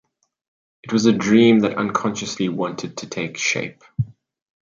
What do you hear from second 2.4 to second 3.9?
wanted to take shape”.